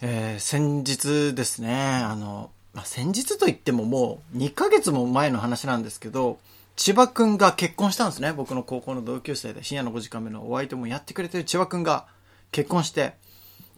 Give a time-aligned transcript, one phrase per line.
[0.00, 6.38] えー先日ですね、あの、まあ、先日と言ってももう2ヶ月も前の話なんですけど、
[6.76, 8.32] 千葉くんが結婚したんですね。
[8.32, 12.06] 僕の高校の同級生で深夜の5時間目のお相手もやってくれてる千葉くんが
[12.52, 13.14] 結婚して、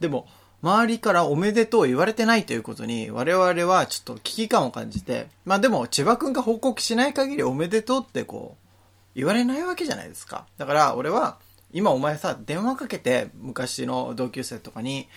[0.00, 0.26] でも、
[0.62, 8.68] 周りからおめでとう言われてないということに、我々はちょっと危機感を感じて、まあでも、千葉くんが報告しない限りおめでとうってこう、
[9.14, 10.44] 言われないわけじゃないですか。
[10.58, 11.38] だから、俺は、
[11.72, 15.08] 今お前さ、電話かけて、昔の同級生とかに、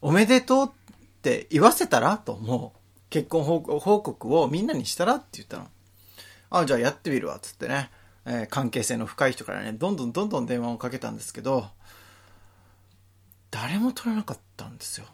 [0.00, 0.70] おめでとうっ
[1.22, 2.18] て言わせたら？
[2.18, 2.78] と思う。
[3.10, 3.60] 結婚報
[4.00, 5.16] 告をみんなにしたら？
[5.16, 5.66] って言ったの。
[6.50, 7.90] あ、じゃあやってみるわ、つってね。
[8.24, 11.66] えー関係性の深い人からね、どんどんどんどん電話をかけたんですけど、
[13.50, 15.06] 誰も取らなかったんですよ。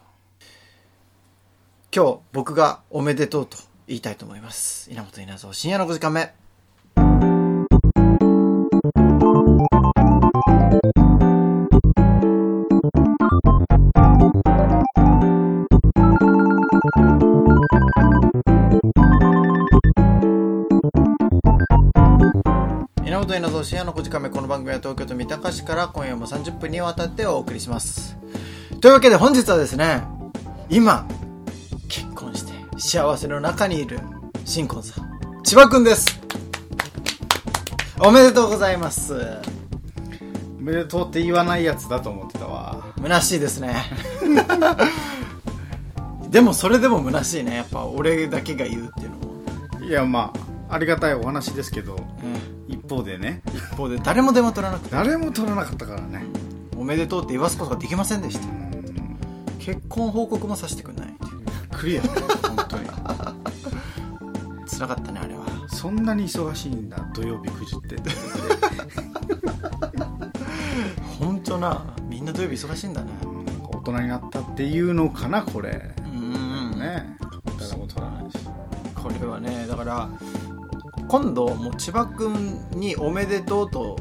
[1.95, 3.57] 今日僕がおめでとうと
[3.87, 4.91] 言いたいと思います。
[4.91, 6.33] 稲本稲造深夜の5時間目。
[23.25, 28.15] 稲本稲造深夜の5時間目この番組は東京都三鷹市から今夜も30分にわたってお送りします。
[28.81, 30.03] というわけで本日はですね
[30.69, 31.07] 今
[31.87, 33.99] 結婚して幸せの中にいる
[34.45, 36.21] 新婚さん千葉くんです。
[37.99, 39.15] おめでとうございます。
[40.59, 42.93] おめでとうって言わないやつだと思ってたわ。
[42.97, 43.85] 虚しいですね。
[46.29, 47.55] でもそれでも虚しいね。
[47.55, 49.15] やっぱ俺だけが言うっていうの
[49.79, 50.31] も、いやま
[50.69, 51.95] あありがたいお話ですけど。
[51.95, 52.54] うん
[52.85, 54.91] 一方でね一方で誰も電話取らなくて。
[54.91, 56.23] 誰も取らなかったからね。
[56.77, 58.45] おめでとうって言わすことができませんでした。
[58.47, 59.17] うん。
[59.59, 61.07] 結婚報告もさせてくんない
[61.71, 62.21] クリアね本
[62.69, 62.87] 当に。
[64.69, 65.43] 辛かったねあれは。
[65.67, 67.95] そんなに忙しいんだ土曜日9時って。
[71.19, 73.09] 本当なみんな土曜日忙しいんだね。
[73.63, 75.95] 大人になったっていうのかなこれ。
[76.05, 76.77] うん。
[76.79, 77.17] ね。
[77.59, 78.37] 誰も取らないし。
[78.95, 80.09] これはねだから
[81.07, 83.97] 今度もう千葉君におめでとうと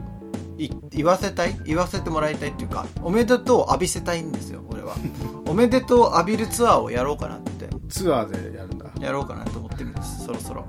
[0.56, 4.94] い言わせたい言わせてもらいたいっていうかおめでとうを浴びせたいんですよ俺は。
[5.46, 7.68] おめでとう浴びるツアーをやろうかなって。
[7.88, 8.86] ツアーでやるんだ。
[9.00, 10.64] やろうかなと思ってるんですそろそろ。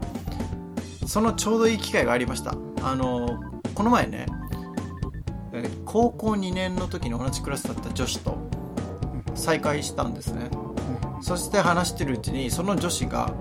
[1.06, 2.56] そのちょうどいい機会がありました。
[2.82, 3.40] あの
[3.74, 4.26] この前ね
[5.54, 8.38] えー高校2年の時に同じクラスだった女子と
[9.34, 10.50] 再会したんですね。
[11.22, 13.34] そして話してるうちにその女子が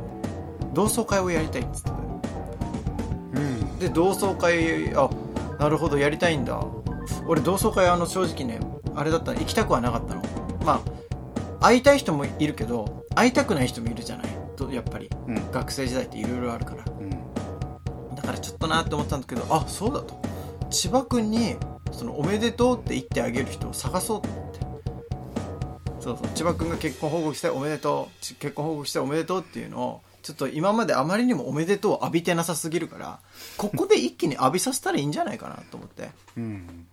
[0.73, 1.91] 同窓会をやりたいっつって
[3.85, 5.11] で同窓会あ
[5.59, 6.65] なるほどやりたいんだ。
[7.27, 8.61] 俺同窓会あの正直ね
[8.95, 10.23] あれだったら行きたくはなかったの。
[10.65, 10.81] ま
[11.61, 14.27] あ会いたい人もいるけど会いたくない人もいるじゃない。
[14.57, 15.51] とやっぱりうん。
[15.53, 16.85] 学生時代っていろいろあるから。
[16.87, 17.11] うん。
[18.15, 20.21] だからちょっとなって思ったんだけどあそうだと。
[20.71, 21.57] 千葉君に
[21.93, 24.61] そのおめでとうって言ってあげる人を探そうと思って。
[26.01, 26.29] そうそう。
[26.35, 33.21] 千葉君が結婚報告しておめでとうち結婚報告しておめでとうっていうのをちょっと今まであまりにもおめでとうを浴びてなさすぎるから
[33.59, 36.11] ここで一気に浴びさせたらいいんじゃないかなと思って。
[36.39, 36.87] うん。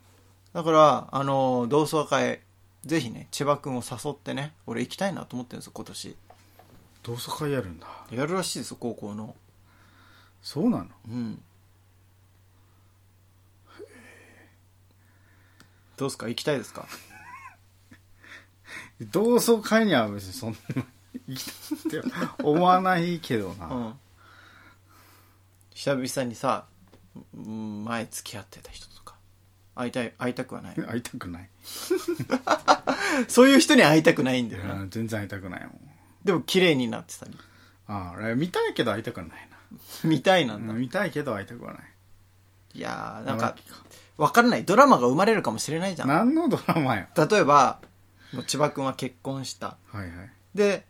[0.53, 2.41] だからあの同窓会
[2.85, 6.15] ぜひね千葉君を誘ってね俺行きたいなと思ってるんですよ今年。
[7.03, 7.87] 同窓会やるんだ。
[8.11, 9.33] やるらしいですよ高校の。
[10.41, 10.85] そうなの？
[11.07, 11.41] うん。
[15.95, 16.27] どうですか？
[16.27, 16.85] 行きたいですか？
[18.99, 20.57] 同窓会には別にそんな
[21.27, 21.45] 行き
[21.89, 22.09] たいって
[22.43, 23.93] 思わないけどな、うん。
[25.73, 26.65] 久々にさ
[27.35, 29.15] うん前付き合ってた人とか。
[29.75, 30.75] 会いたい会いたくはない。
[30.75, 31.49] 会いたくない。
[33.27, 34.75] そういう人に会いたくないんだよな。
[34.75, 35.71] うん全然会いたくないもん。
[36.23, 37.37] でも綺麗になってたり。
[37.87, 39.47] ああ見たいけど会いたくはない
[40.03, 41.83] 見たいなんだ、見たいけど会いたくはない。
[42.73, 43.55] いやーなんか
[44.17, 44.41] 分か。
[44.41, 44.65] らない。
[44.65, 46.07] ドラマが生まれるかもしれないじゃん。
[46.07, 47.07] 何のドラマよ。
[47.15, 47.79] 例えば
[48.47, 49.77] 千葉君は結婚した。
[49.87, 50.31] はいはい。
[50.55, 50.85] で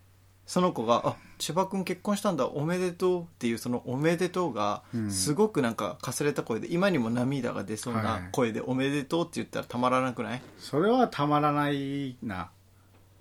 [0.51, 5.09] その子が「あ千葉君結婚したんだおめでとう」っていうその「おめでとう」がうん。
[5.09, 8.29] すごくなんかかすれた声で今にも涙が出そうはいはない。
[8.33, 10.41] 声で「おめでとう」って言ったらたまらなくない？
[10.59, 12.49] それはたまらないな、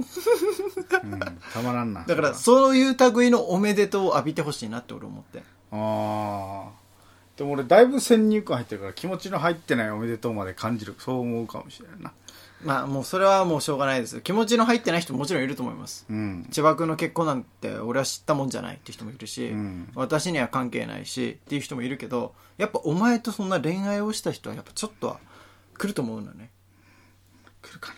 [0.01, 1.21] うん、
[1.53, 2.03] たまらんな。
[2.05, 5.44] だからそそういう類の「おめでとう」を浴びてほしいなって俺思って。
[5.71, 6.81] ああ
[7.37, 10.97] でも俺だいぶ先入観入ってるから気持ちの入ってないおめでとうまで感じる。
[10.99, 12.12] そう思うかもしれないな
[12.65, 14.21] まあもうそれはもうしょうがないです。
[14.21, 16.05] 気持ちの入ってない人ももちろんいると思います。
[16.11, 16.47] うん。
[16.51, 19.89] 千葉君の結婚なんて俺は知ったもんじゃないって人もいるし、うん。
[19.95, 25.19] 私には関係ないしっていう人もいるけどやっぱお前とそんな恋愛をした人はやっぱちょっとは
[25.79, 26.51] 来ると思うのよね。
[27.62, 27.97] 来るかな、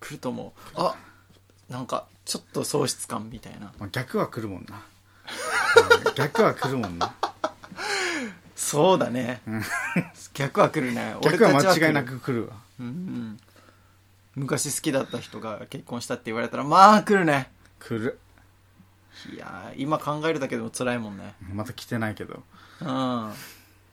[0.00, 0.70] 来ると思う。
[0.76, 0.94] あ
[1.68, 3.72] なんかちょっと喪失感みたいな。
[3.78, 4.82] まあ、逆は来るもんな。
[6.06, 7.14] う ん逆は来るもんな。
[8.54, 9.42] そうだね。
[10.32, 11.16] 逆は来るね。
[11.22, 12.56] 逆は間違いな来るく来るわ。
[12.80, 13.40] うんうん
[14.36, 17.50] 昔好きだった人が結婚したって言われたらまあ来るね。
[17.78, 18.18] 来る。
[19.32, 21.34] いやー今考えるだけでも辛いもんね。
[21.52, 22.42] また来てないけど。
[22.80, 23.32] うん。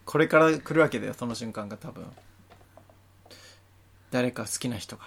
[0.06, 2.06] これから来るわけだよその瞬間が多分。
[4.10, 5.04] 誰か好きな人が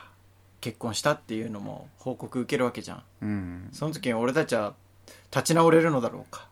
[0.61, 3.03] 結婚したっていうのも報告受けるわけじゃん。
[3.23, 3.69] うん。
[3.73, 4.75] その時に俺たちは
[5.31, 6.49] 立ち直れるのだろうか。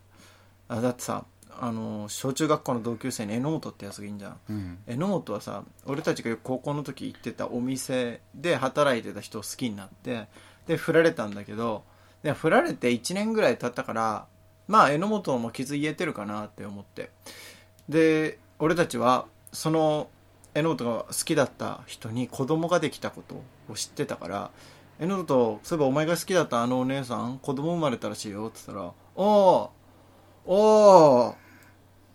[0.68, 1.24] あだってさ
[1.60, 4.36] あの小中学校の同級生に榎本ってやつがいいんじゃん。
[4.48, 4.78] うん。
[4.86, 10.26] 榎本はさ俺たちが高校の時行ってたお店で働いてた人を好きになって
[10.66, 11.84] で振られたんだけど
[12.22, 14.26] で振られて1年ぐらい経ったから
[14.68, 17.10] まあ榎本も傷癒えてるかなって思って。
[17.88, 20.08] で俺たちはその
[20.54, 24.50] 榎本が好きだった人に子供ができたことを知ってたから
[24.98, 29.70] 榎本そういえばお前が好きだったあのお姉さん子供生まれたらしいよって言ったら「おお
[30.46, 31.41] おー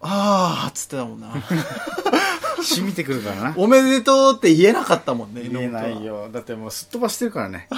[0.02, 1.30] あー」っつってたもんな
[2.64, 7.68] 染みてくるからなおめでとうって言えなかったもんね、言えない榎よだってもうすっ飛ばしてるからね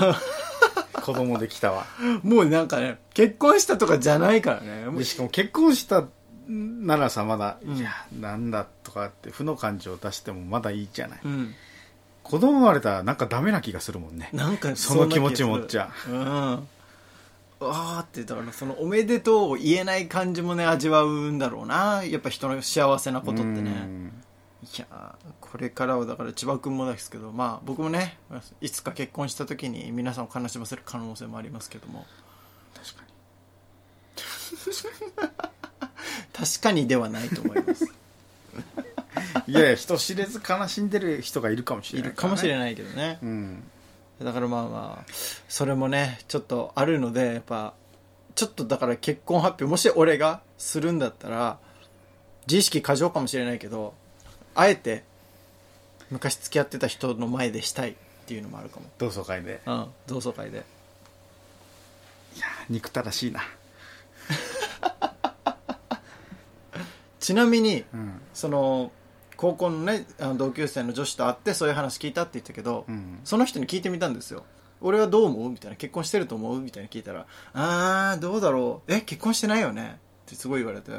[1.01, 1.87] 子供できたわ。
[2.21, 5.03] もうなんかね、結婚したとかじゃないからね。
[5.03, 6.05] しかも結婚した
[6.47, 11.55] ならさまだ、うんいやなんだとかって負の感情を出してもまだいいじゃないうん。
[12.23, 16.11] 子供生まれたらなんかダメな気がするもんねなんかその気持ち持っちゃう。
[16.11, 16.67] うん。
[17.61, 22.03] あーって、だからそのおめでとうを言えない感じもね、味わうんだろうな。
[22.05, 23.71] やっぱ人の幸せなことってうね。
[23.71, 24.23] ん
[24.63, 28.17] いやーこれからはだから千葉君もですけど、まあ僕もね、
[28.61, 32.05] いつか結婚した時に皆さんを悲しませる可能性もありますけども。
[32.75, 33.09] 確かに
[36.47, 37.85] 確かにではないと思います。
[39.47, 43.19] いやいや人知れず悲しんでる人がいるかもしれないいるかもしれないないけどね。
[43.21, 43.63] うん
[44.21, 45.11] だからまあまあ
[45.49, 47.73] それもねちょっとあるのでやっぱ
[48.35, 51.57] ちょっとだから結婚発表もし俺がするんだったら
[52.47, 53.93] 自意識過剰かもしれないけど
[54.55, 55.03] あえて
[56.11, 57.93] 昔付き合ってた人の前でしたいっ
[58.27, 58.85] ていうのもあるかも。
[58.97, 59.61] 同窓会で。
[59.65, 60.65] うん同窓会で。
[62.35, 63.41] いや憎たらしいな。
[67.19, 68.21] ちなみにうん。
[68.33, 68.91] その
[69.35, 73.19] 高校のねあの同級生の女子と会ってそういう話聞いたって言ったけど、うん。
[73.23, 74.43] その人に聞いてみたんですよ
[74.81, 75.49] 俺はどう思う？
[75.49, 76.59] みたいな結婚してると思う？
[76.61, 79.97] みたいな聞いたらあーどうだろうえ結婚してないよね？
[80.25, 80.91] ってすごい言われて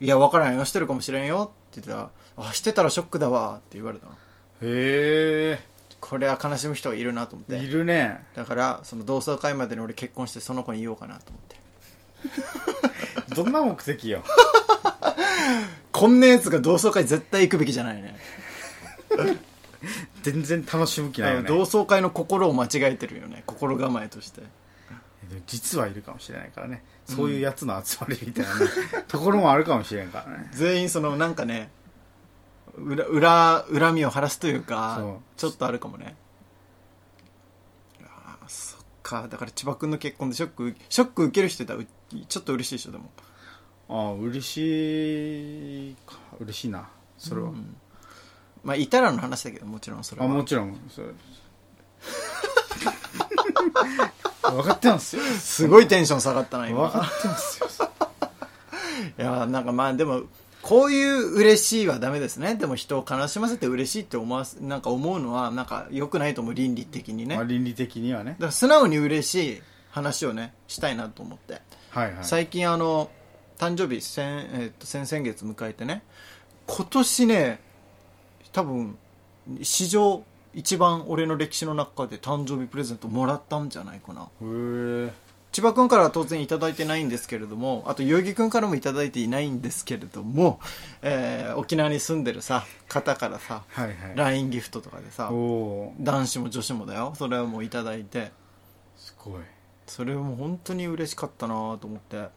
[0.00, 0.64] いや分からんよ。
[0.64, 2.10] してるかもしれんよって言ったら
[2.48, 4.12] あしてたらショックだわって言われたの。
[4.62, 5.58] へ
[6.00, 8.24] これは悲しむ人がいるなと思っえいてるね。
[8.34, 11.60] だからその同窓会までに俺結婚してその子に言おうかなと思って。
[13.34, 14.22] どんな目的よ？
[15.92, 18.16] こんなやつが同窓会絶対行くべきじゃないね
[20.22, 21.48] 全然楽しむ気ないよね。
[21.48, 23.42] 同窓会の心を間違えてるよね。
[23.46, 24.42] 心構えとして。
[25.46, 26.82] 実はいるかもしれないからね。
[27.06, 28.66] そういうやつの集まりみたいなね、
[29.08, 30.50] ところもあるかもしれんからね。
[30.52, 31.70] 全員そのなんかね
[32.76, 36.16] 裏裏恨みを晴らすというかちょっとあるかもね。
[38.02, 39.28] あーそっか。
[39.28, 41.86] だから千葉君の結婚でショックショック受ける人いたらう
[42.28, 43.10] ちょっと嬉しいでしょでも。
[43.88, 46.16] ああ嬉しいか。
[46.40, 46.88] 嬉しいな。
[47.18, 47.76] それは、うん
[48.62, 50.26] まあいたらの話だけどもちろんそれは。
[50.26, 50.78] あもちろん。
[50.90, 51.08] それ
[54.42, 55.22] 分かってますよ。
[55.22, 56.88] すごいテンション下がったな今。
[56.88, 57.90] 分かってますよ。
[59.18, 60.22] いやなんかまあでも
[60.62, 62.54] こういう嬉しいはダメですね。
[62.54, 67.36] でも人を悲しませて嬉しいって思わすなんか思うのはなんか良くないと思う倫理的にね。
[67.36, 68.36] まあ、だか倫理的にはね。
[68.38, 71.62] ら素直に嬉しい話をねしたいなと思って。
[71.90, 72.24] はいはい。
[72.24, 73.10] 最近あの
[73.58, 76.02] 誕生日先,、えーっと先々月迎えてね
[76.66, 77.60] 今年ね
[78.52, 78.98] 多分
[79.62, 84.22] 史上一番俺の歴史の中で誕生日プレゼントもらったんじゃないかな。
[84.22, 85.12] へえ
[85.52, 90.60] 千葉君からは当然いただいてないんですけれどもあと代々木君からもいただいていないんですけれども、
[91.02, 93.96] えー沖縄に住んでるさ方からさはいはい。
[94.14, 97.14] LINE ギフトとかでさ男子も女子もだよ。
[97.16, 98.32] それはもういただいて。
[98.96, 99.42] すごい。
[99.86, 102.28] それも本当に嬉しかったなと思って。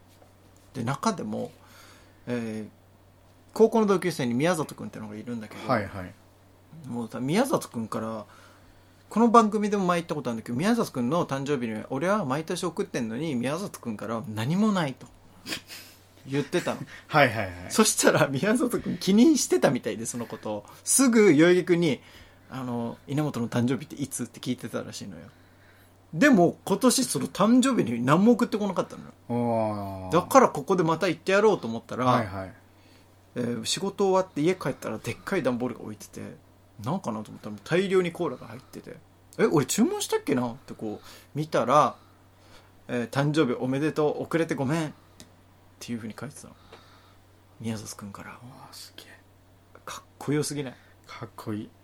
[0.74, 1.52] で中でも、
[2.26, 2.83] えー
[3.54, 6.12] 高校の同級生に宮里君ってのがいるんだけど、はいはい。
[6.88, 8.26] もうさ宮里君から
[9.08, 15.06] この番組でも前言ったことあるんだけど宮里君の誕生日に俺は毎年送ってんのに宮里君からは何もないと。
[16.26, 16.80] 言ってたの。
[17.06, 17.50] はいはいはい。
[17.68, 20.66] そしたら宮里君気にしてたみたいでそのことを。
[20.82, 22.00] すぐ代々木君に
[22.50, 25.22] 「あの稲本の誕生日っていつ?」って聞いてたらしいのよ。
[26.12, 29.02] でも今年その誕生日に何も送ってこなかったの
[29.38, 30.10] よ。
[30.12, 32.52] だからここでまた行ってやろうと思ったら、はいはい
[33.36, 36.20] えー仕事終わって家帰ったらでっかい段ボールが置いてて
[36.84, 38.96] なんかなと思ったら大量にコーラが入ってて
[39.38, 41.96] え俺注文したっけなってこう見たら、
[42.88, 44.92] えー誕生日おめでとう遅れてごめん」っ
[45.80, 46.54] ていうふうに書いてたの。
[47.60, 48.30] 宮里君から。
[48.30, 48.38] わ
[48.70, 49.06] あすげえ。
[49.84, 50.74] かっこよすぎない？
[51.06, 51.70] かっこいい。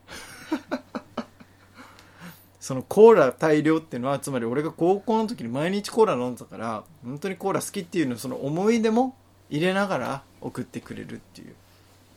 [2.61, 9.16] そのコーラ大量っていうのはつまり俺が高校の時に毎日コーラ飲んでたから本当にコーラ好きっていうのその思い出も
[9.49, 11.54] 入れながら送ってくれるっていう。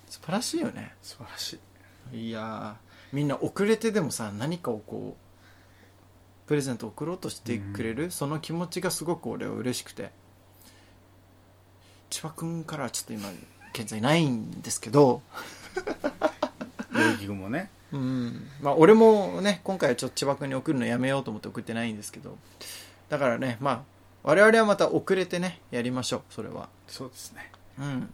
[0.10, 0.94] 素晴らしいよね。
[1.02, 1.60] 素晴らし
[2.14, 2.28] い。
[2.28, 10.12] いやーみんな遅れてでもさ何かをこうプレゼント送ろうとしてくれる、その気持ちがすごく俺は嬉しくて。
[12.10, 13.30] 千葉君からはちょっと今
[13.74, 15.22] 現在ないんですけど。
[16.94, 17.72] 良き君もね。
[17.92, 18.48] うん。
[18.62, 22.38] まあ俺もね今回はちょっと千葉君に送るのやめようと思って送ってないんですけど。
[23.10, 23.82] だからねまあ
[24.24, 26.70] 我々はまた遅れてねやりましょうそれは。
[26.88, 28.14] そうですねうん。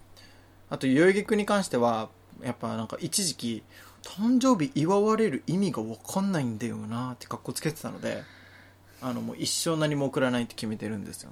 [0.69, 2.09] あと代々木君に関しては
[2.43, 3.63] やっぱなんか一時期
[4.03, 8.23] 誕生日祝われる意味が分かんないんだよなって格好つけてたので
[9.01, 11.31] あのもう一生何も送らないって決めてるんですよ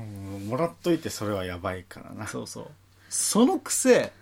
[0.00, 2.26] うんもらっといてそれはやばいからな。
[2.26, 2.66] そうそう。
[3.08, 4.12] そのくせ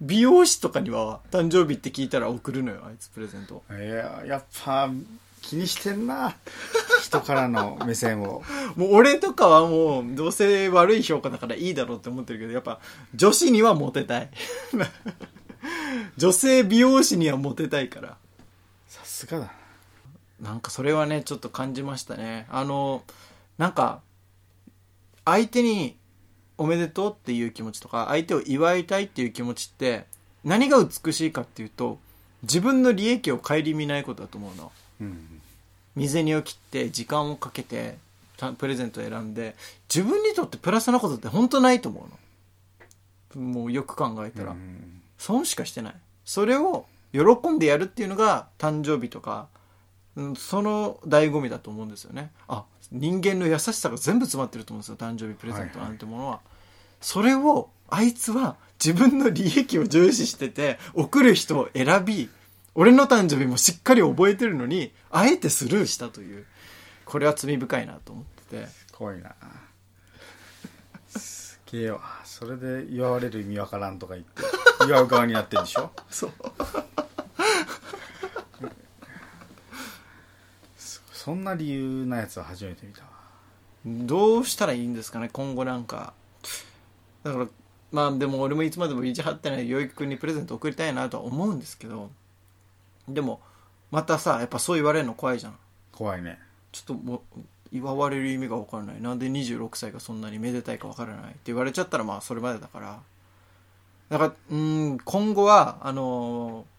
[0.00, 3.62] 美容師とかには誕生日って聞いたら送るのよあいつプレゼント。
[3.70, 4.90] いややっぱ
[5.42, 6.34] 気にしてんな
[7.12, 8.42] 人からの目線を。
[8.76, 12.80] もう俺とかはもうどうせ悪い評価だからいいだろうって思ってるけどやっぱ
[13.14, 14.30] 女子にはモテたい。
[16.16, 18.16] 女性美容師にはモテたいから。
[18.88, 19.52] さすがだ。
[20.40, 22.46] なんかそれはねちょっと感じましたね。
[22.50, 23.02] あの
[23.58, 24.00] なんか
[25.24, 25.98] 相手に
[26.56, 30.06] おめでとうっていう気持ちとか相手を祝いたいっていう気持ちって
[30.44, 31.98] 何が美しいかっていうと
[32.42, 34.72] 自分の利益を顧みないことだと思うの。
[35.02, 35.41] うん
[35.94, 37.96] 身銭を切って時間をかけて
[38.36, 39.54] たプレゼントを選んで
[39.92, 43.42] 自分にとってプラスなことって本当ないと思うの。
[43.42, 45.00] もうよく考えたら、うん。
[45.16, 45.94] 損しかしてない。
[46.24, 49.48] それを喜んでやるっていうのが誕生日とか、
[50.16, 52.30] うん、その醍醐味だと思うんですよね。
[52.48, 56.40] あ人間の優しさが全部詰まってると思うんですよ誕生日プレゼントなんてものは、
[57.00, 62.28] それをあいつは自分の利益を重視してて送る人を選び
[62.74, 66.46] 俺の誕生日もしっかり覚えてるのにあえてスルーしたという
[67.04, 68.68] これは罪深いなと思ってて。
[68.92, 69.34] 怖いな。
[71.08, 72.00] すげえわ。
[72.24, 74.42] それで祝われる意味わからんとか言って
[74.86, 75.90] 祝う側になってるでしょ？
[76.08, 76.32] そう。
[81.12, 83.08] そんな理由なやつは初めて見たわ。
[83.84, 86.14] どうしたらいいんですかね今後なんか。
[87.22, 87.46] だから
[87.92, 92.10] まあでも俺もいつまでも意地張ってない養育君にプレゼント送りたいなとは思うんですけど
[93.08, 93.40] でも
[93.90, 95.58] またさやっぱそう言われるの怖いじゃん。
[95.92, 96.38] 怖いね。
[96.72, 97.40] ちょっともう
[97.72, 99.00] 祝われる意味が分からない。
[99.02, 103.00] なんで26歳がそんなにめでたいか分からないって言われちゃったらまあそれまでだから。
[104.08, 106.72] だからうん今後はあのー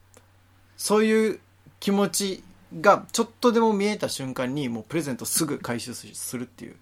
[0.75, 1.39] そういう
[1.79, 2.43] 気持ち
[2.81, 6.75] がちょっとでも見えた瞬間にもうプレゼントすぐ回収するっていう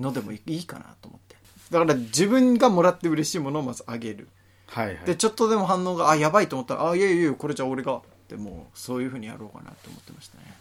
[0.00, 1.36] のでもいいかなと思って。
[1.70, 4.28] だから自分がもらって嬉しいものをまずあげる。
[4.66, 4.96] はいはい。
[5.06, 8.02] でちょっとでも反応があやばいと思ったらあいやいやいやこれじゃあ俺が
[8.34, 10.54] ってもうそういうふうにやろうかなって思ってましたね。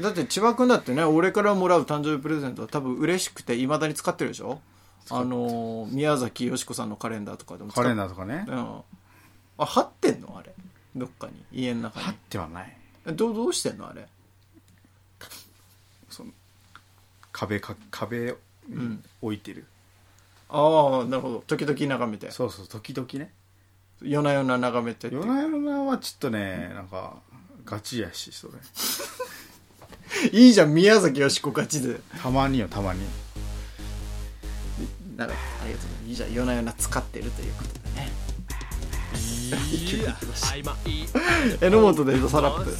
[0.00, 4.60] だって千葉君だってね俺からもらう誕生日プレゼントは多分嬉しくていまだに使ってるでしょ？
[5.10, 8.44] あのー宮崎美子さんのカレンダーとかでもカレンダーとかね。
[8.46, 8.80] うん。
[9.58, 10.36] あ貼ってんの？
[10.36, 10.52] あれ。
[10.94, 11.32] どっかに。
[11.52, 12.76] 家の中貼っにてはない。
[13.06, 13.88] えどうどうしてんの？
[13.88, 14.06] あれ。
[16.10, 16.30] その
[17.32, 18.34] 壁か壁
[18.68, 19.04] にん。
[19.22, 19.66] 置いてる、
[20.48, 21.44] ああなるほど。
[21.46, 22.30] 時々眺めて。
[22.30, 23.32] そうそう時々ね
[24.02, 25.16] 夜な夜な眺めてって。
[25.16, 27.16] 夜な夜なはちょっとねなんか
[27.64, 28.54] ガチやしそれ。
[30.32, 32.00] いいじゃん宮崎美子勝ちで。
[32.20, 33.00] たまによたまに。
[35.16, 36.08] なんかありがとうございます。
[36.08, 38.12] いいじゃん夜な夜な使ってるということでね。
[41.60, 42.76] 榎本でドサラップ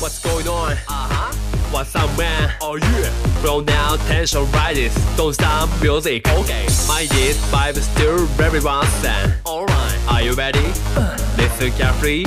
[0.00, 0.76] what's going on?
[0.88, 1.59] Uh-huh.
[1.72, 2.52] What's up, man?
[2.60, 3.42] Oh yeah.
[3.42, 4.92] Blow now, tension rises.
[5.16, 6.26] Don't stop music.
[6.26, 6.66] Okay.
[6.88, 9.98] My is vibe still very one stand Alright.
[10.08, 10.66] Are you ready?
[11.38, 12.26] Listen carefully.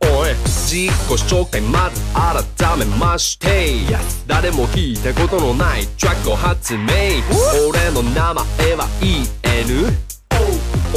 [0.00, 3.78] おい自己紹介まず改めまして
[4.26, 6.86] 誰も聞いたことのないトラックを発明
[7.68, 9.96] 俺の名前は EN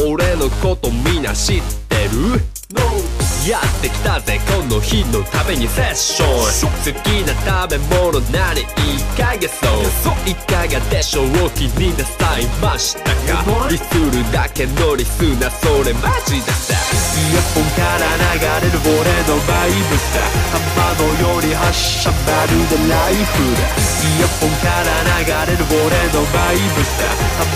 [0.07, 2.41] 俺のことみんな知ってる
[2.74, 3.14] no.
[3.46, 6.30] やってきたぜこの日のためにセッション。
[6.66, 8.66] 好きな食べ物何い
[9.14, 9.70] かがそ
[10.10, 10.25] う。
[10.25, 13.46] いかがでしょう気になさいましたか。
[13.70, 21.70] リスるだけのリスなそれマジださイヤホンから流れる俺のバイブさ浜のより発
[22.02, 23.30] 射まるでライフ
[23.62, 23.78] だ。
[24.10, 25.86] イヤホンから流れる俺
[26.18, 27.06] のバイブさ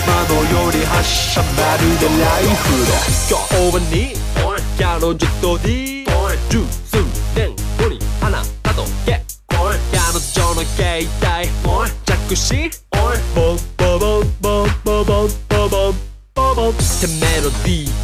[0.06, 2.94] 浜のより発射まるでライフだ。
[3.26, 4.14] 今日に
[4.80, 6.06] 彼女と D
[6.48, 6.96] 十数
[7.36, 9.58] 年後にあなたと結婚
[9.92, 11.50] 彼女の携帯
[12.06, 12.98] 着信ボ
[13.54, 13.58] ン。
[13.76, 14.34] ボボン。
[14.40, 14.68] ボン。
[14.82, 15.28] ボボン。
[15.50, 15.94] ボボン。
[16.34, 16.70] ボボン。
[16.70, 18.00] ってメロディー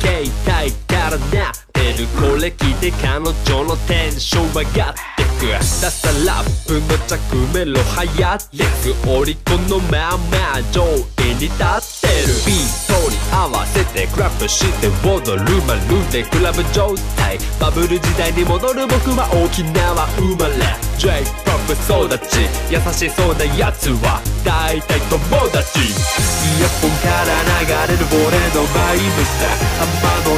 [2.16, 5.52] 系れ聞いて彼女のテンション上がってく。
[5.52, 8.64] ダサラップの着メロ流行って
[9.04, 9.10] く。
[9.10, 11.58] オリコンのまあま上位に立っ
[12.00, 12.32] てる。
[12.46, 17.38] ビートに合わせてクラップして踊るまるでクラブ状態。
[17.60, 20.54] バブル時代に戻る僕は沖縄生まれ。
[20.96, 22.48] J-POP 育ち。
[22.70, 25.18] 優しそうなやつは大体友
[25.50, 25.80] 達。
[26.46, 29.44] イヤホンから流れる俺のバイブさ
[29.82, 29.84] 天
[30.24, 30.35] の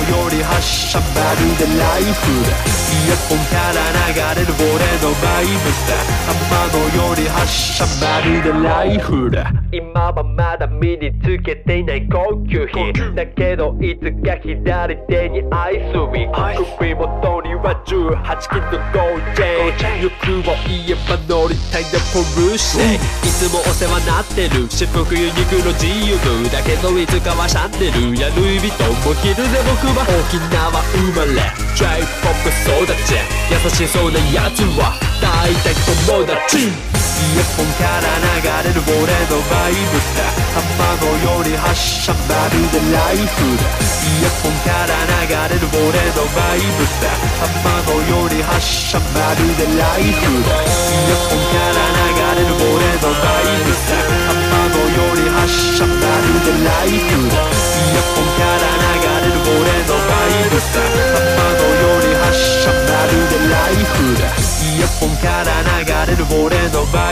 [0.49, 2.57] 発射まるでライフだ。
[2.89, 4.73] イヤホンから流れる俺
[5.05, 5.93] のバイブさ
[6.29, 6.41] 天
[6.73, 9.53] のより発射まるでライフだ。
[9.73, 16.33] 今はまだ身につけていない高級品だけどいつか左手にアイスウィン
[16.79, 19.99] 首元には18金のゴーチェー。
[19.99, 24.69] ン欲を言えば乗りたいなポルシェいつもお世話になってる。
[24.69, 28.17] 私服ユニクロ GU だけどいつかはシャンデル。
[28.17, 30.07] やルイ・ヴィトンも着るぜ僕は。
[30.09, 31.33] 沖縄生まれ
[31.75, 33.15] J-POP 育ち
[33.51, 35.75] 優しそうなやつは大体
[36.07, 36.71] 友達。
[37.19, 38.07] イヤホンから
[38.39, 38.95] 流れる俺
[39.27, 40.23] のバイブさ
[40.55, 40.63] 天
[41.03, 43.67] のより発射まるでライフだ。
[44.07, 44.95] イヤホンから
[45.27, 47.11] 流れる俺のバイブさ
[47.43, 50.63] 天のより発射まるでライフだ。
[50.63, 50.71] イ
[51.11, 53.28] ヤホンから流れる俺のバイブ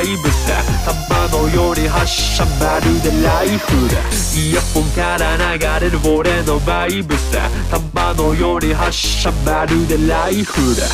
[0.06, 4.00] イブさ玉のより発射まるでライフだ。
[4.38, 10.86] イヤホンから流れる俺のバイブさ玉のより発射まるでライフだ。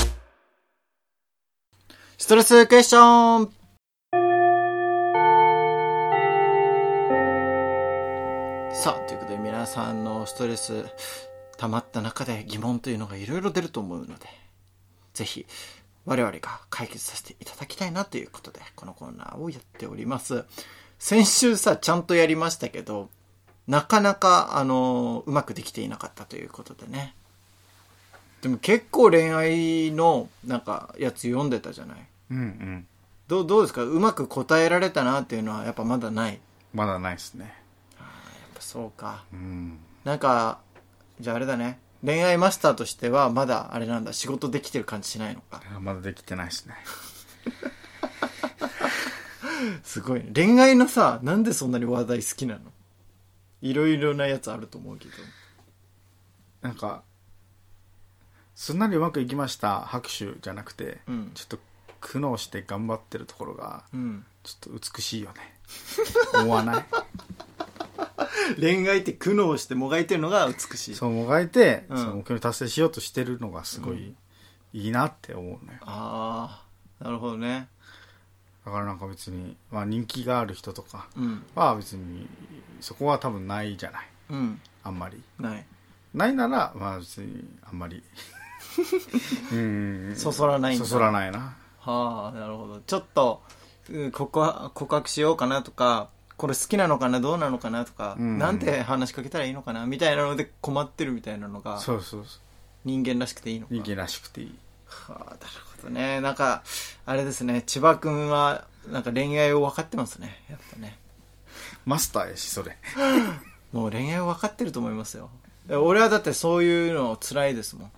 [2.16, 3.52] ストレスクエスチョン。
[8.72, 10.86] さあ、ということで皆さんのストレス
[11.58, 14.26] 溜まった中で疑問というのがいろいろ出ると思うので、
[15.12, 15.44] ぜひ
[16.04, 20.44] 我々が解決させていただきたいなということで、このコーナーをやっております。
[20.98, 23.08] 先週さ、ちゃんとやりましたけど、
[23.68, 27.14] なかなか、あの、うまくできていなかったということでね。
[28.40, 32.86] でも結構恋愛の、なんか、やつ読んでたじゃないうんうん
[33.28, 33.84] どう、どうですか？
[33.84, 36.32] うまく答えられたなっていうのはやっぱまだない？
[36.32, 36.40] やっ
[36.74, 37.54] まだないですね
[38.54, 39.24] ぱそうか。
[39.32, 40.58] うんなんか、
[41.20, 41.78] じゃああれだね。
[42.04, 44.12] 恋愛マスターとしてはまだあれなんだ。
[44.12, 45.62] 仕事できてる感じしないのか。
[45.80, 46.74] まだできてないですね
[49.84, 50.30] すごいね。
[50.34, 52.60] 恋愛のさ、なんでそんなに話題好きなの？
[53.60, 55.12] いろいろなやつあると思うけど。
[56.62, 57.02] なんか
[58.54, 61.58] すんなりうまくいきました拍手じゃなくて、うんちょっと
[62.00, 64.24] 苦悩して頑張ってるところがうん。
[64.42, 65.58] ちょっと美しいよね
[66.34, 66.84] 思わない？
[68.60, 70.94] 恋愛って苦悩してもがいてるのが美しい。
[70.94, 74.14] そうもがいて、うんその目標に達成しようとしてるのがすごい
[74.72, 76.64] いいなって思うのよあ
[77.00, 77.68] あ、なるほどね。
[78.64, 81.42] だからなんか別に、まあ、人気がある人とかうん。
[81.54, 82.28] は別に
[82.80, 84.60] そこは多分ないじゃないうん。
[84.84, 85.66] あんまりない。
[86.14, 88.02] ないならまあ別にあんまり
[89.52, 92.80] うんそそらないそそらないなはあ、なるほど。
[92.80, 93.42] ちょっと、
[94.12, 94.40] 告
[94.86, 102.40] 白しようかなとか、これ好きなのかな、どうなのかなとか、うんなんて話しかけたらいいのかな、みたいなので困ってるみたいなのが、そうそうそう
[102.84, 103.74] 人間らしくていいのか。
[103.74, 105.36] 人間らしくていいはあ、なる
[105.76, 106.20] ほどね。
[106.20, 106.62] なんか、
[107.06, 110.42] あれですね、千葉くんは、なんか恋愛を分かってますね。
[110.50, 110.98] やっぱね。
[111.86, 112.76] マスターやしそれ
[113.72, 115.30] もう恋愛を分かってると思いますよ。
[115.68, 117.92] 俺はだってそういうの辛いですもん。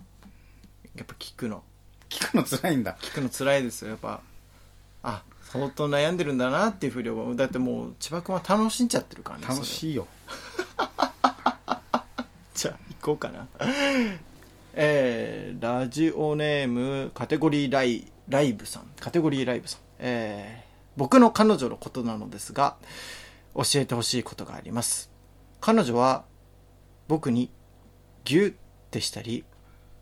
[0.95, 1.63] やっぱ聞くの。
[2.09, 3.89] 聞くの辛いんだ聞くの辛いですよ。
[3.89, 4.21] やっぱ、
[5.03, 5.23] あ、
[5.55, 7.35] 相当悩んでるんだなっていうふうに思う。
[7.35, 9.45] だってもう、千葉くんは楽しんじゃってるからね。
[9.45, 9.47] い。
[9.47, 10.07] 楽しいよ
[12.53, 13.47] じゃあ、行こうかな。
[14.73, 18.91] えー、ラジオネーム、カテゴリーライ、ライブさん。
[18.99, 19.79] カテゴリーライブさん。
[19.99, 22.75] えー、僕の彼女のことなのですが、
[23.55, 25.09] 教えてほしいことがあります。
[25.61, 26.25] 彼女は、
[27.07, 27.49] 僕に、
[28.25, 28.55] ギュっ
[28.91, 29.45] てしたり、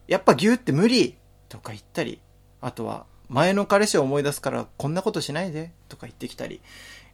[0.08, 1.16] やっぱギュって無理
[1.50, 2.20] とか言ったり、
[2.62, 6.62] あとは、前の彼氏を思い出すからこんなことしないでとか言ってきたり、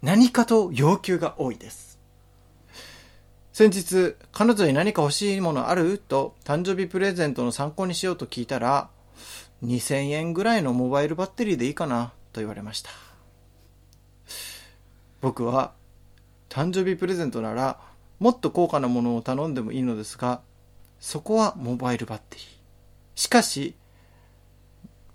[0.01, 1.97] 何かと要求が多いです。
[3.53, 5.97] 先日、彼女に何か欲しいものある？
[5.97, 8.89] と誕生日プレゼントの参考にしようと聞いたら、
[9.63, 12.11] 2000円ぐらいのモバイルバッテリーでいいかな？
[12.33, 12.89] と言われました。
[15.21, 15.71] 僕は、
[16.49, 17.79] 誕生日プレゼントなら、
[18.19, 20.41] もっと高価なものを頼んでもいいのですが、
[20.99, 22.45] そこはモバイルバッテリー。
[23.15, 23.75] しかし、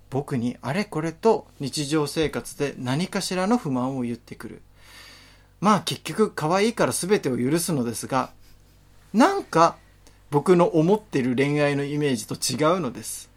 [0.09, 4.61] 僕にあれこれと日常生活で何かしらの不満を言ってくる。
[5.61, 8.31] まあ結局可愛いから全てを許すのですが、
[9.13, 9.77] なんか
[10.31, 13.29] 僕の思ってる恋愛のイメージと違うのです。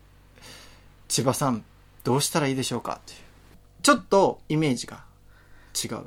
[1.08, 1.64] 千葉さん、
[2.04, 3.00] どうしたらいいでしょうか？
[3.02, 3.18] っていう。
[3.82, 5.04] ちょっとイメージが
[5.74, 6.06] 違う。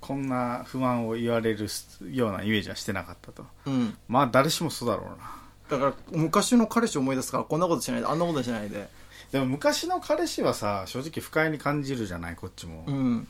[0.00, 1.66] こんな不安を言われる
[2.12, 3.96] ようなイメージはしてなかったとうん。
[4.06, 5.16] まあ誰しもそうだろうな
[5.78, 8.88] だから、昔の彼氏を思い出すから、こんなことしないで、あんなことしないで。
[9.32, 13.26] でも昔の彼氏はさ正直不快に感じるじゃないこっちも、うん。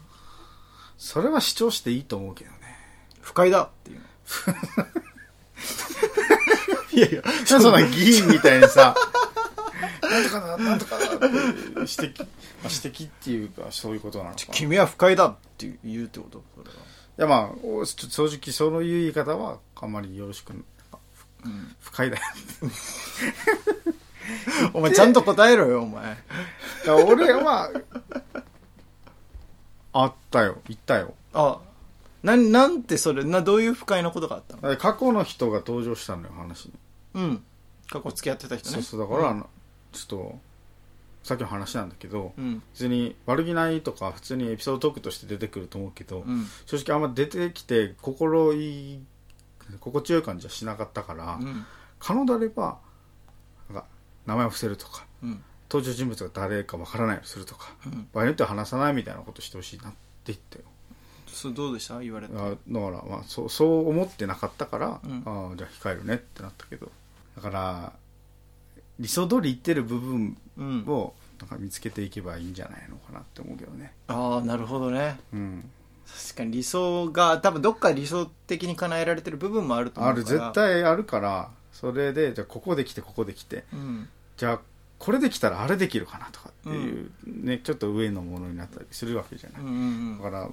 [0.99, 2.57] それは主張していいと思うけどね
[3.23, 4.05] 不快だっていうの。
[6.93, 8.95] いやいや、そんな議員みたいにさ
[10.03, 12.27] なんとかだなんとかだって指摘、ま
[12.65, 16.45] あ、指摘っていうかそういうことなのかない君は不快だって言うってこと？
[16.55, 16.75] それは。
[17.17, 20.53] やまあ正直そういう言い方はあんまりよろしく
[21.81, 22.23] 不快だよ
[24.73, 26.17] お前ちゃんと答えろよ、お前。
[27.07, 27.71] 俺は
[29.93, 31.61] あったよ言ったよあ、
[32.23, 34.77] なん、なんてそれ、な、どういう不快なことがあったの？
[34.77, 36.73] 過去の人が登場したのよ話に
[37.15, 37.45] うん。
[37.91, 38.75] 過去付き合ってた人ね。
[38.75, 39.49] そうそうだから、あの
[39.93, 40.39] ちょっと
[41.23, 42.63] さっきの話なんだけど、うん。
[42.73, 46.47] 別に悪気ないとか普通にエピソードトークとして出てくると思うけど、うん。
[46.67, 49.01] 正直あんま出てきて心いい
[49.81, 51.65] 心地よい感じはしなかったから、うん。
[51.99, 52.79] 可能であれば
[53.71, 53.87] なんか
[54.27, 55.43] 名前を伏せるとかうん。
[55.71, 58.09] 登場人物が誰かわからないようにするとか、うん。
[58.13, 59.97] 場合によっては話さないみたいなことしてほしいなって
[60.27, 60.65] 言ったよ
[61.27, 61.99] それどうでした？
[62.01, 62.35] 言われて。
[62.37, 66.93] あだから、まあ、そうそう思ってなかったから、うんああじゃあ控えるねってなったけど
[67.37, 67.93] だから
[69.01, 70.85] 理想通り言ってる部分うん。
[70.87, 75.19] をなんか見つけていけばいいんじゃないのかなって思うけどねああ、なるほどね。
[75.33, 75.69] うん
[76.07, 80.25] 確かに理想が、多分どっか理想的に叶えられてる部分もあると思あうから。
[80.25, 80.53] る絶。
[80.53, 84.09] 対あるからそれでじゃあここできてここできてうん。
[84.37, 84.61] じゃあ
[84.99, 89.71] これできたらあれできるかなとかっていう、ねちょっと上のものになったりするわけじゃない、うんう
[90.15, 90.49] んだから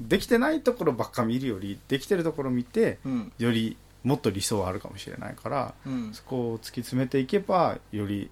[0.00, 3.12] できてないところばっか見るよりできてるところ見てうん。
[3.12, 3.32] うん。
[3.38, 6.14] よりもっと理想はあるかもしれないからうん。
[6.14, 8.30] そこを突き詰めていけばより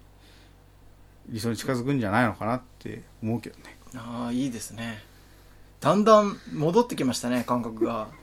[1.29, 5.03] 理想に近づくんじゃないのかなって思うけどねああ、いいですね。
[5.81, 8.09] だんだん戻ってきましたね、感覚が。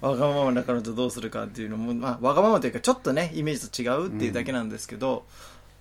[0.00, 5.26] わがままな彼女どうするかっていうのも、まあ、わがままというか、ちょっとね、イメージと違うっていうだけなんですけど、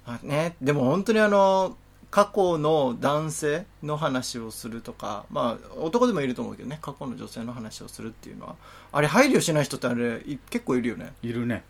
[0.06, 1.78] まあね、でも本当にあの、
[2.12, 8.58] 過去の男性の話をするとか、まあ、男でもいると思うけどね、過去の女性の話をするっていうのは、
[8.92, 11.14] あれ配慮しない人ってあれ、い結構いるよね。
[11.22, 11.64] いるね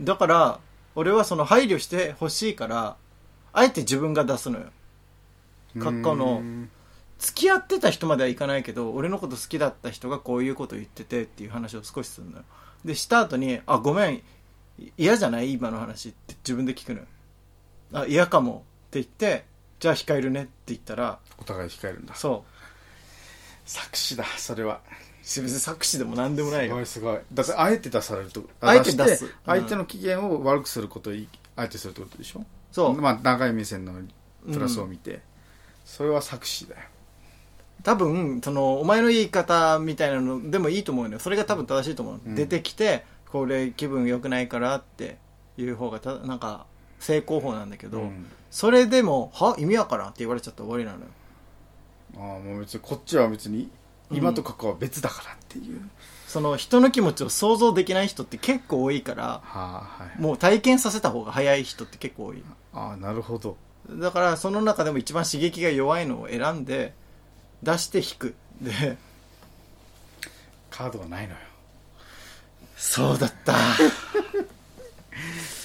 [0.00, 0.60] だから、
[0.94, 2.96] 俺はその配慮してほしいから、
[3.52, 4.66] あえて自分が出すのよ。
[5.78, 6.70] 過去のうん
[7.22, 12.44] 付き合ってた人まではいかないけど俺のこと好きだった人がこういうこと言っててっていう話を少しするのよ。
[12.84, 14.22] でした後に「あごめんい
[14.98, 15.52] 嫌じゃない？
[15.52, 17.06] 今の話」って自分で聞くのよ
[17.94, 19.44] 「あ嫌かも」って言って
[19.78, 22.14] 「じゃあ控えるね」って言ったらお互い控えるんだ。
[22.16, 22.44] そ
[23.64, 24.80] 作詞だそれは。
[24.84, 26.72] う別に作詞でも何でもないよ。
[26.72, 27.20] すごいすごい。
[27.32, 29.26] だってあえて出されるとあえて出す。
[29.26, 32.44] して相手の機嫌を悪くすることをいあえてするってことでしょ？
[32.72, 33.00] そう。
[33.00, 33.94] まあ長い目線の
[34.52, 35.20] プラスを見て、
[35.84, 36.80] それは作詞だよ
[37.82, 41.18] 多分そのお前の言い方みたいなのでもいいと思うのよ。
[41.18, 42.34] それが多分正しいと思う、うん。
[42.34, 45.18] 出てきてこれ気分良くないからって
[45.56, 46.66] いう方がたなんか
[47.00, 48.26] 成功法なんだけど、うん。
[48.50, 49.56] それでも「は？
[49.58, 51.06] 意味わからん」って言われちゃったら終わりなのよ。
[52.14, 53.70] ああもう別にこっちは別に
[54.10, 55.80] 今と過去は別だからっていう、
[56.26, 60.20] その人の気持ちを想像できない人って結構多いからはあはい。
[60.20, 62.42] もう体験させた方が早い人って結構多い。
[62.74, 63.56] ああなるほど。
[63.90, 66.94] だからその中でも一番刺激が弱いのを選んで
[67.62, 68.34] 出して引く。
[68.60, 68.96] で
[70.70, 71.38] カードがないのよ。
[72.76, 73.54] そうだった。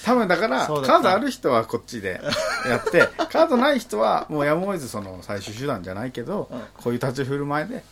[0.06, 0.92] 多分だからそうだった。
[0.94, 2.22] カードある人はこっちで
[2.68, 6.60] やって カードない人はもうやむを得ずその最終手段じゃないけど、うん。
[6.78, 7.84] こういう立ち振る舞いで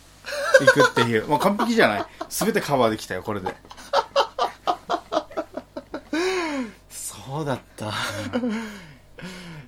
[0.60, 1.26] 行くっていう。
[1.26, 2.06] もう完璧じゃない。
[2.28, 3.54] 全てカバーできたよこれで。
[6.90, 7.92] そうだった。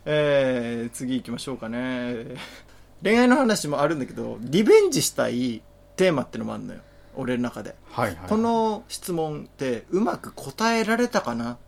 [0.05, 2.37] えー、次行きましょうかね
[3.03, 5.63] 恋愛の話もあるんだけどリベンジしたい
[5.97, 6.81] テーマってのもあるのよ。
[7.17, 7.75] 俺の中で。
[7.91, 11.59] はいはいこの質問ってうまく答えられたかな？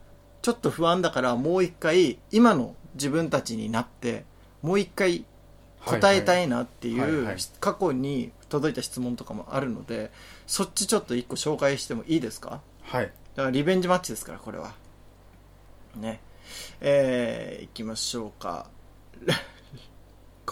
[0.43, 4.25] ちょっと不安だからもう一回今の自分たちになって
[4.63, 5.25] もう一回
[5.85, 10.11] 答えたいなっていう過去に届いた質問とかもあるので
[10.47, 12.61] そっちちょっと一個紹介してもいいですか？
[12.83, 13.13] はい。
[13.35, 14.73] だからリベンジマッチですからこれは。
[15.97, 16.21] ね。
[16.81, 18.67] えー、いきましょうか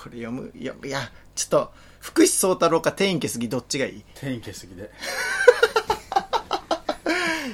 [0.00, 1.00] これ読むいやいや
[1.34, 4.04] ちょっと福士蒼太郎か天家杉どっちがいい？
[4.14, 4.90] 転移消すぎで。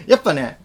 [0.06, 0.58] やっぱね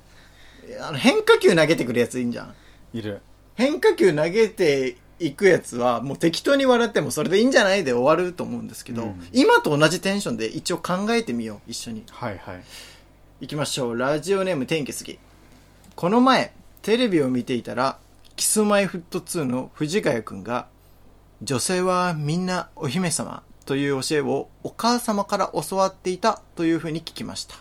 [0.82, 2.54] あの変化球投げてくるやついいんじゃん。
[2.94, 3.22] いる。
[3.56, 9.28] 変化球投げていくやつはもう適当に笑ってもそれでいいんじゃないで終わると思うんですけど、うん。
[9.32, 12.04] 今と同じテンションで一応考えてみよう一緒に。
[12.10, 12.63] はいはい。
[13.42, 13.98] 行きましょう。
[13.98, 15.18] ラジオネーム天気杉。
[15.96, 17.98] この前テレビを見ていたら、
[18.36, 20.68] キスマイフット2の藤ヶ谷くんが、
[21.41, 27.56] 女性はみんなお姫様という教えをお母様から教わっていたというふうに聞きました。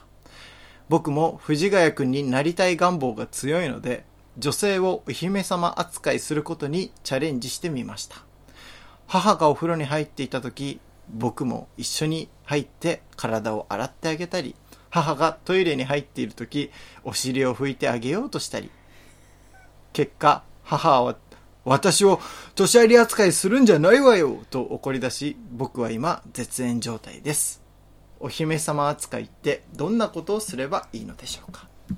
[0.88, 4.04] 僕も藤ヶ谷くんになりたい願望が強いので、
[4.36, 8.16] 女性をお姫様扱いすることにチャレンジしてみました。
[9.06, 14.56] 母がお風呂に入っていた時、僕も一緒に入って体を洗ってあげたり、
[14.90, 16.72] 母がトイレに入っている時、
[17.04, 18.70] お尻を拭いてあげようとしたり。
[19.92, 21.16] 結果、母は
[21.68, 22.20] 私を
[22.54, 27.62] 年寄り扱いするんじゃないわよと怒り出し、僕は今絶縁状態です。
[28.20, 31.68] お姫様扱いってどんなことをすればいいのでしょうか？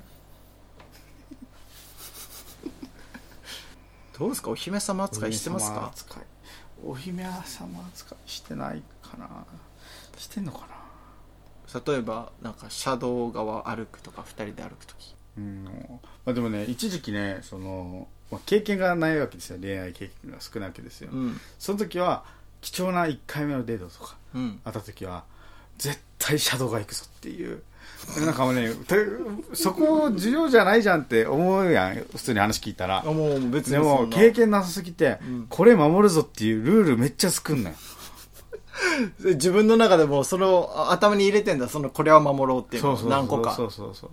[4.19, 4.49] どうですか？
[4.51, 5.91] お姫様扱いしてますか？
[6.85, 7.31] お姫様
[7.93, 9.27] 扱いしてないかな。
[10.17, 11.81] してんのかな？
[11.85, 15.15] 例えばなんか車道側歩くとか二人で歩くとき。
[15.37, 15.63] うん。
[16.25, 19.57] まあ、でもね一時期ねその、まあ、経験がないわけですよ。
[19.61, 21.39] 恋愛経験が少ないわけですよ、うん。
[21.59, 22.23] その時は
[22.61, 24.15] 貴重な1回目のデートとか。
[24.33, 24.59] うん。
[24.63, 25.23] 会った時は
[25.77, 27.61] 絶対シャドウが行くぞっていう。
[28.19, 28.95] なんかもうねて
[29.53, 31.95] そこ重要じゃないじゃんって思うやん。
[31.95, 33.03] 普通に話聞いたら。
[33.05, 35.47] あもう別にでも経験なさすぎて、ん。
[35.49, 37.75] これ守るぞっていうルールめっちゃ作んのよ
[39.19, 41.67] 自分の中でもそれをあ頭に入れてんだ。
[41.67, 42.93] そのこれは守ろうっていうの。
[42.93, 43.53] をそうそう何個か。
[43.53, 44.09] そうそうそう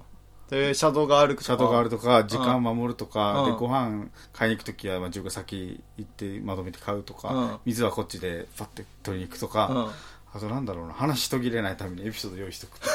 [0.51, 3.53] で車道が歩くとかシャドウがあるとか時間守るとか、うん。
[3.53, 7.57] でご飯買いに行く時はまあ自分が先行ってまとめて買うとか、うん。
[7.67, 9.53] 水はこっちでパッて取りに行くとうん。
[9.53, 9.93] か、
[10.33, 12.93] あとなんだろうな話し途切れないためにエピソード用意しとくとか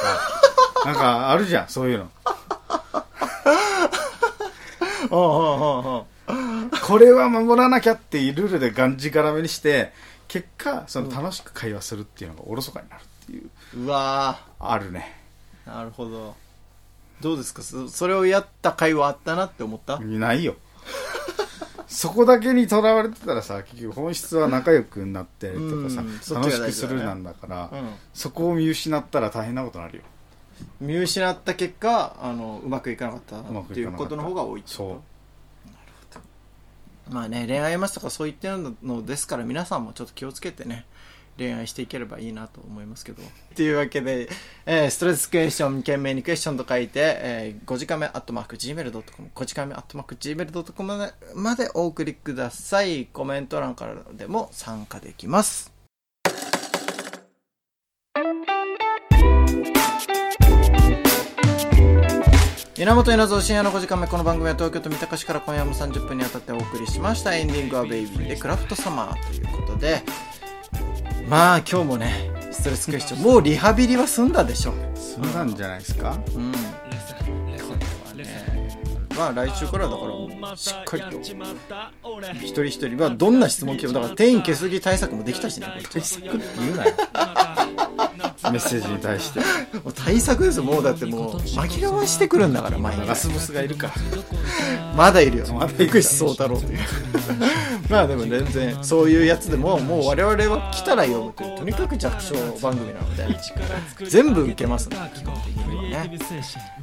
[0.86, 2.10] なんかあるじゃんそういうの。
[6.84, 9.94] これは守らなきゃっていうルールでがんじがらめにして
[10.28, 13.50] 結果その楽しく会話するっていうのがおろそかになるっていう、
[13.86, 15.22] うわあるね。
[15.68, 16.36] ーなるほど
[17.21, 17.62] どうですか？
[17.62, 19.99] そそれをやった会話あったなって思った？
[19.99, 20.56] ないよ。
[21.88, 27.89] そこだけにとらわれてたらさ結局本質は仲良くなってとかさ、うん楽しくするなんだから、うん。
[28.13, 30.04] そこを見失ったら大変なことになるよ。
[30.82, 35.02] 見失った結果あのうまくいかなかったうまくっていいかなかったうことの方が多いってそ
[37.10, 37.13] う。
[37.13, 40.86] まあね恋愛ますとかそう言ってるのですから皆さんもちょっと気をつけてね
[41.38, 43.22] 恋愛していければいいなと思いますけど。
[43.24, 44.30] っていうわけで、
[44.65, 53.06] えーストレスクエスチョン懸命にクエスチョンと書いて、えー、5時間目アットマーク Gmail.com 5時間目アットマーク Gmail.com までまでお送りください。
[53.06, 55.74] コメント欄からでも参加できます。
[62.76, 67.36] 源稲造深夜の5時間目この番組は東京都三鷹市から今夜も30分にわたってお送りしました。
[67.36, 70.02] エンディングはベイビーでクラフトサマーということで。
[71.34, 76.52] まあ今日もねストレスクエスチョンもうリハビリは済んだでしょ済んだんじゃないですか、うん。
[76.52, 76.58] こ
[77.50, 77.58] れ
[78.06, 78.80] はね
[79.17, 86.38] まあ来週からだからしっかりと一人一人はどんな質問来てもだから店員消すぎ対策もできたしねこれ対策言う
[86.78, 86.93] なよ
[88.51, 89.39] メッセージに対して。
[89.84, 90.63] もう対策ですよ。
[90.63, 93.88] もうだってもう紛らわしてくるんだから毎日ラスボスがいるか。
[93.88, 93.93] ら
[94.95, 95.45] まだいるよ。
[95.53, 96.79] まだ福士蒼太郎という。
[97.89, 103.27] まあでも全然そういうやつでももう我々は来たら読むというとにかく弱小番組なので
[104.08, 106.19] 全部受けますね基本的にはね。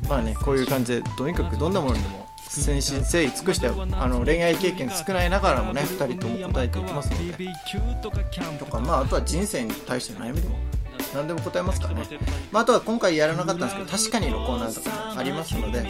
[0.08, 7.48] まあねこういう感じでとにかくどんなものにも先身誠意尽くしてあの恋愛経験少ないながらもね2人とも答えていきますので。
[8.58, 10.56] とかまああとは人生に対しての悩みでも
[11.14, 12.02] 何でも答えますからね、
[12.52, 15.82] まあ、あとは今回やらなかったんですけど確かにのコーナーとかもありますので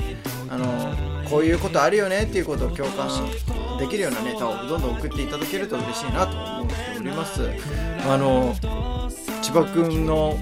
[0.49, 3.09] あのこういうことあるよねっていうことを共感
[3.79, 7.43] できるようなネタをどんどん送っていただけると嬉しいなと思っております。
[8.07, 8.55] あの
[9.43, 10.39] 千葉君の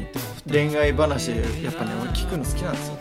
[0.49, 2.99] 恋愛話やっぱね俺聞くの好きなんですよ。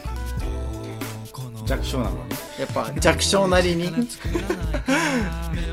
[1.65, 2.19] 弱小なのに。
[2.59, 3.91] やっぱ弱小なりに。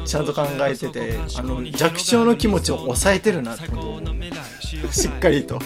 [0.06, 4.00] ちゃんと考えててあの弱小の気持ちを抑えてるなってことを
[4.92, 5.58] しっかりと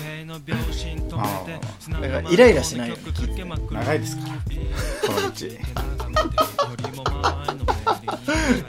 [1.21, 1.45] あ
[2.01, 2.91] だからイライラしない？
[2.91, 2.97] よ
[3.71, 4.29] 長いですから。
[5.07, 5.35] この道。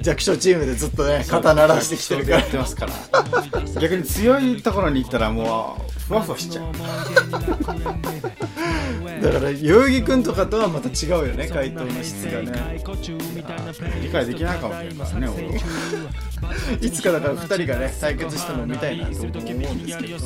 [0.01, 2.39] 弱小チームでずっとね肩鳴らしてきてるから。
[2.39, 2.75] やってます。
[2.75, 2.93] から
[3.81, 6.73] 逆に強いところに行ったらもうふわふわしちゃう。
[9.21, 12.81] だから代々木君とかとはまた違うよね回答の質がね。
[14.01, 15.47] 理解できないかもしれないからね俺。
[15.49, 15.53] は
[16.81, 20.17] いつかだから2人がね対決しても見たいなと思うんですけど。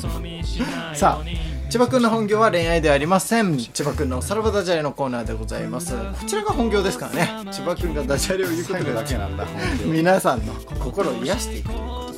[0.94, 1.24] さあ
[1.68, 3.58] 千葉君の本業は恋愛ではありません。
[3.58, 5.94] 千葉君のさらばダジャレのコーナーでございます。
[5.94, 7.52] こちらが本業ですからね。
[7.52, 9.46] 千葉君がダジャレを言うことだけなんだ。
[9.84, 12.13] 皆さんの心を癒していくということで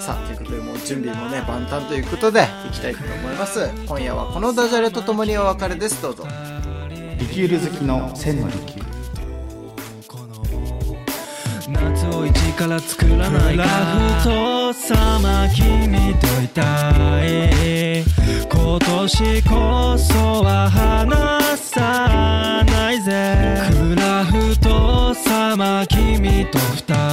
[0.00, 3.70] さあということでもう準備もね万端ということでいきたいと思います。
[3.86, 6.00] 今夜はこのダジャレとともにお別れです。
[6.02, 6.26] どうぞ。
[7.18, 8.90] リキュール好きの千のリキュール
[12.60, 13.68] から作らないかラ
[14.20, 16.60] フト様君といた
[17.24, 18.04] い。
[18.52, 23.56] 今年こそは離さないぜ。
[23.70, 27.09] クラフト様君と二人